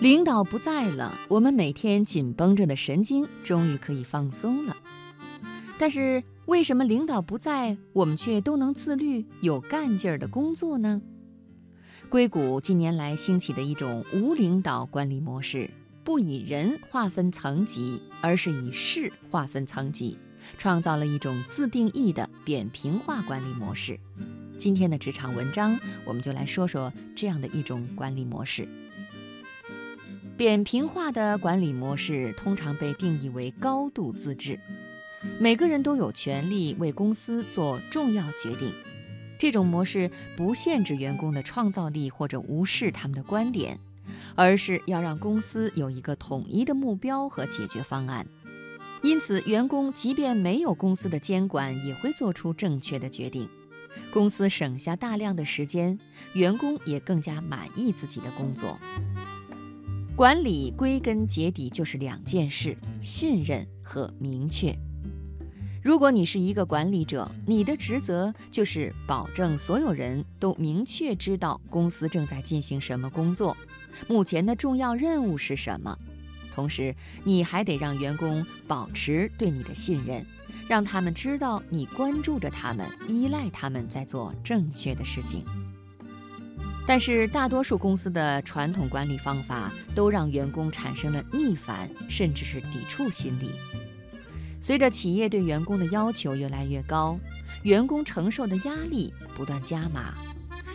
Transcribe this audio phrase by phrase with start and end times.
[0.00, 4.76] 领导不在了，我们每天紧绷着的神经终于可以放松了。
[5.76, 11.02] 但是为什么领导不在，我们却都能自律、有干劲儿的工作呢？
[12.08, 15.68] 硅谷近年来兴起的一种无领导管理模式，
[16.04, 20.16] 不以人划分层级，而是以事划分层级，
[20.58, 23.98] 创造了一种自定义的扁平化管理模式。
[24.56, 28.68] 今天的职场文章，我们就来说说这样的一种管理模式。
[30.38, 34.56] 扁平化的管理模式通常被定义为高度自治，
[35.40, 38.72] 每个人都有权利为公司做重要决定。
[39.36, 43.80] 这种模式不限制员工的创造力或者无视他们的观点，
[44.36, 48.24] 而是要让公司有一个统一的目标和解决方案。
[49.02, 53.48] 因此，员工即便没有公司的监管，也会做出正确的决定。
[54.12, 55.98] 公司省下大量的时间，
[56.34, 58.78] 员工也更加满意自己的工作。
[60.18, 64.76] 管理归根结底就是两件事：信任和明确。
[65.80, 73.56] 如果你是一个管理者，你的职责就是保证所有人都明确知道公司正在进行什么工作，
[74.08, 75.96] 目前的重要任务是什么。
[76.52, 76.92] 同时，
[77.22, 80.26] 你还得让员工保持对你的信任，
[80.68, 85.44] 让他们知道你关注着他们，依赖他们在做正确的事情。
[86.88, 93.50] 但是，大多数公司的传统管理方法都让员工产生了逆反，甚至是抵触心理。
[94.58, 97.18] 随着企业对员工的要求越来越高，
[97.62, 100.14] 员工承受的压力不断加码，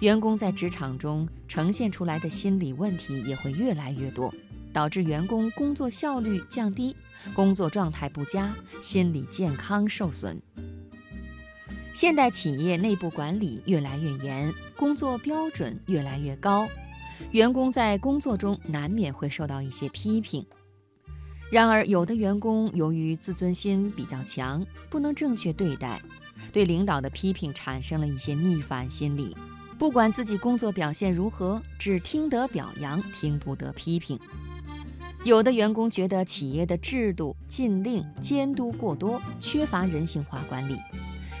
[0.00, 4.32] 员工在职场中呈现出来的心理问题也会越来越多，
[4.72, 6.96] 导致员工工作效率降低，
[7.34, 8.50] 工作状态不佳，
[8.80, 10.40] 心理健康受损。
[11.98, 16.68] 现代企业内部管理越来越严，工作标准越来越高，
[17.32, 20.46] 员工在工作中难免会受到一些批评。
[21.50, 26.00] 然而，有的员工由于自尊心比较强，不能正确对待，
[26.52, 29.36] 对领导的批评产生了一些逆反心理。
[29.76, 34.16] 不管自己工作表现如何，只听得表扬，听不得批评。
[35.24, 40.76] 有的员工觉得企业的制度、禁令、监督过多，缺乏人性化管理。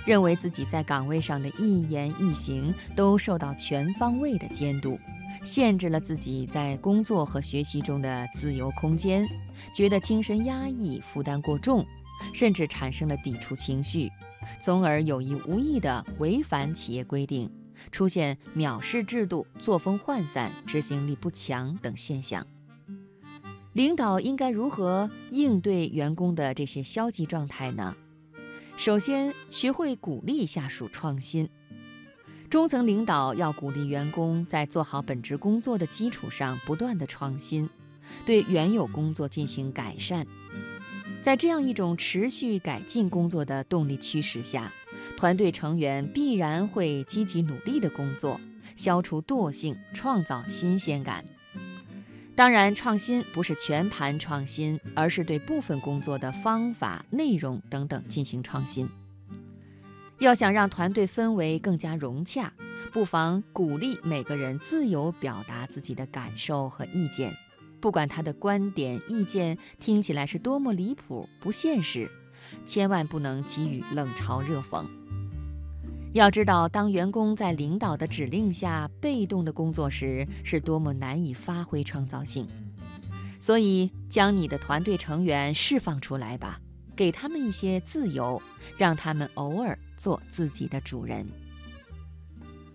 [0.08, 4.98] 认为自己在岗位上的一言一行都受到全方位的监督，
[5.42, 9.28] 限制了自己在工作和学习中的自由空间，
[9.74, 11.84] 觉得精神压抑、负担过重，
[12.32, 14.10] 甚至产生了抵触情绪，
[14.62, 17.50] 从而有意无意地违反企业规定，
[17.92, 22.46] 出现藐视制度、作风涣散、执行力不强等现象。
[23.74, 27.94] 领导应该如何应对员工的这些消极状态呢？
[28.78, 31.48] 首先，学会鼓励下属创新。
[32.48, 37.68] 中层领导要鼓励员工在做好本职工作的基础上不断的创新，
[38.24, 40.24] 对原有工作进行改善。
[41.20, 44.72] 在这样一种持续改进工作的动力驱使下，
[45.16, 48.40] 团队成员必然会积极努力的工作，
[48.76, 51.24] 消除惰性，创造新鲜感。
[52.38, 58.88] 当然，创新不是全盘创新，而是对部分工作的方法、内容等等进行创新。
[60.20, 62.52] 要想让团队氛围更加融洽，
[62.92, 67.34] 不妨鼓励每个人自由表达自己的感受和意见，
[67.80, 72.08] 不管他的观点、意见听起来是多么离谱、不现实，
[72.64, 74.86] 千万不能给予冷嘲热讽。
[76.18, 82.44] 要知道，当员工在领导的指令下被动的工作时，是多么难以发挥创造性。
[83.38, 86.60] 所以，将你的团队成员释放出来吧，
[86.96, 88.42] 给他们一些自由，
[88.76, 91.24] 让他们偶尔做自己的主人。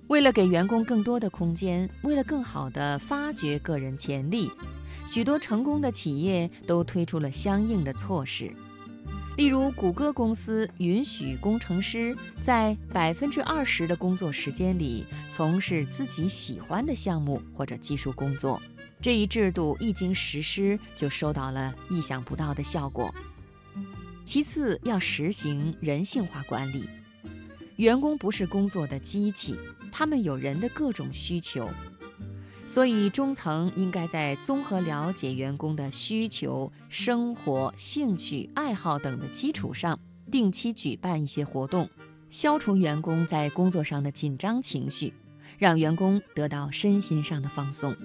[0.08, 4.50] 为了给员工更多的空间，为了更好地发掘个人潜力，
[5.06, 8.50] 许多成功的企业都推出了相应的措施。
[9.36, 18.62] 例如，谷歌公司允许工程师在百分之二十的工作时间里从事自己喜欢的项目或者技术工作。
[19.02, 23.14] 这一制度一经实施，就收到了意想不到的效果。
[24.24, 26.88] 其次，要实行人性化管理。
[27.78, 29.56] 员工不是工作的机器，
[29.92, 31.68] 他们有人的各种需求。
[32.66, 40.00] 所以，中层应该在综合了解员工的需求、生活、兴趣、爱好等的基础上，
[40.32, 41.90] 定期举办一些活动，
[42.30, 45.14] 消除员工在工作上的紧张情绪，
[45.58, 47.96] 让员工得到身心上的放松。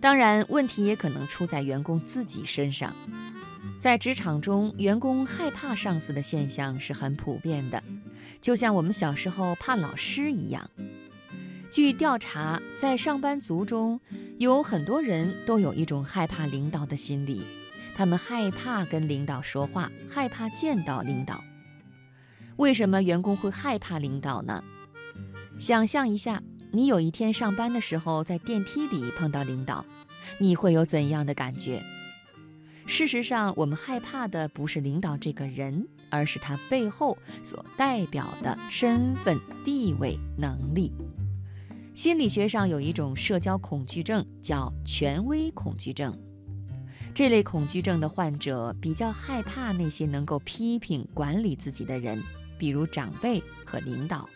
[0.00, 2.94] 当然，问题也可能出在员工自己身上。
[3.78, 7.80] 在职场中，员工害怕上司的现象是很普遍的，
[8.40, 10.68] 就像我们小时候怕老师一样。
[11.70, 14.00] 据调查，在上班族中，
[14.38, 17.42] 有很多人都有一种害怕领导的心理，
[17.94, 21.42] 他们害怕跟领导说话，害怕见到领导。
[22.56, 24.64] 为什么员工会害怕领导呢？
[25.58, 26.42] 想象一下，
[26.72, 29.84] 你有一天上班的时候，在电梯里碰到领导，
[30.38, 31.82] 你会有怎样的感觉？
[32.86, 40.90] 事实上，我们害怕的不是领导这个人，而是他背后所代表的身份、地位、能力。
[41.98, 46.16] 心理学上有一种社交恐惧症，叫权威恐惧症。
[47.12, 52.22] 这类恐惧症的患者比较害怕那些能够批评、管理自己的人，
[52.56, 54.30] 比如长辈和领导。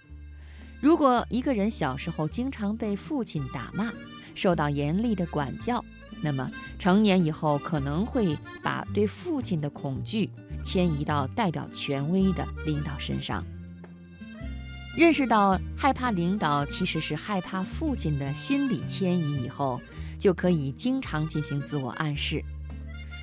[0.81, 3.93] 如果一个人小时候经常被父亲打骂，
[4.35, 5.85] 受到严厉的管教，
[6.20, 6.50] 那么，
[6.81, 10.29] 成年以后可能会把对父亲的恐惧
[10.65, 13.47] 迁移到代表权威的领导身上。
[14.97, 19.81] 认识到害怕领导其实是害怕父亲的心理迁移以后，
[20.19, 22.44] 就可以经常进行自我暗示：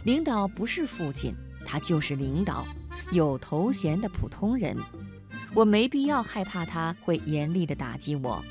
[0.04, 1.34] 领导不是父亲，
[1.64, 2.66] 他就是领导，
[3.12, 4.76] 有头衔的普通人。
[5.54, 8.44] 我没必要害怕他会严厉地打击我。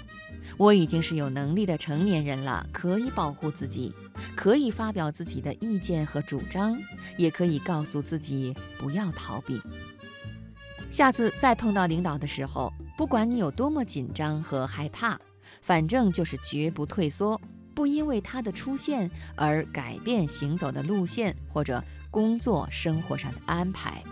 [0.57, 3.93] 我已经是有能力的成年人了，可以保护自己，
[4.37, 6.77] 可以发表自己的意见和主张，
[7.17, 9.61] 也可以告诉自己不要逃避。
[10.91, 15.17] 下次再碰到领导的时候，不管你有多么紧张和害怕，
[15.63, 17.41] 反正就是绝不退缩，
[17.73, 21.81] 不因为他的出现而改变行走的路线或者
[22.11, 24.03] 工作生活上的安排。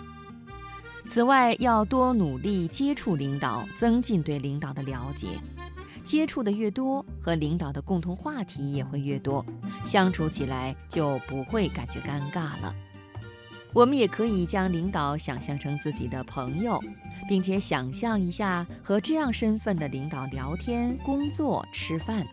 [1.04, 5.30] 此外，要多努力接触领导，增进对领导的了解。
[6.04, 9.44] 接触的越多，和领导的共同话题也会越多，
[9.84, 12.72] 相处起来就不会感觉尴尬了。
[13.76, 16.82] 我们也可以将领导想象成自己的朋友，
[17.28, 22.26] 并且想象一下和这样身份的领导聊天、工作、吃饭。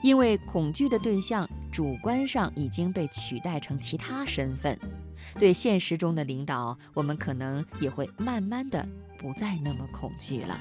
[0.00, 4.78] 因为恐惧的对象主观上已经被取代成其他身份，
[5.40, 8.86] 对现实中的领导，我们可能也会慢慢的
[9.18, 10.56] 不再那么恐惧了。